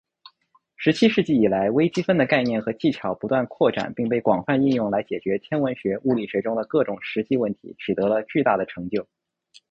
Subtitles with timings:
[0.77, 9.07] 十七世纪以来，微积分的概念和技巧不断扩展并被广泛应用来解决天文学、物理学中的各种实际问题，取得了巨大的成就。